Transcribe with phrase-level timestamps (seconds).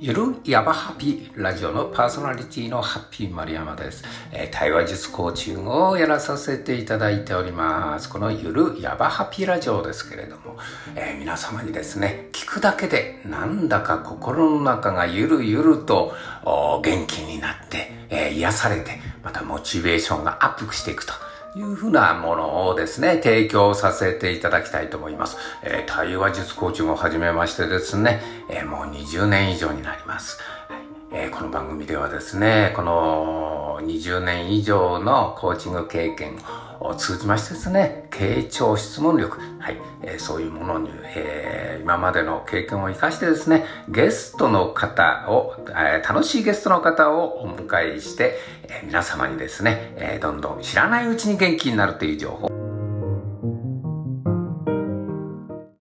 [0.00, 8.08] ゆるやばハピラジオのパーソナリティのハッピー丸山です、えー、対話術コーチングをやらさせていただいております。
[8.08, 10.56] このゆるやばハピラジオですけれども、
[10.94, 21.27] えー、皆様にですね聞くだけでなんだか心の中がゆるゆると元気になって、えー、癒されてまたモチベーションがアップしていくと。
[21.54, 25.36] いうふうなものをですね、提供させていただきたいと思います。
[25.62, 30.38] えー、対話術コーチングを始めましてですね、えー、もう20年以上になります。
[31.10, 33.57] えー、この番組ではですね、この
[33.88, 36.38] 20年以上のコーチング経験
[36.80, 48.36] を通じましてですね、傾聴質問力、はい、えー、そういうものに、えー、今までの経験を生かしてですね、ゲストの方を、えー、楽しいゲストの方をお迎えして、
[48.68, 52.57] え皆様にですね、えどんどん知らないうちに元気になるという情報